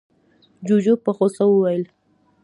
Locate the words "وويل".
1.47-1.83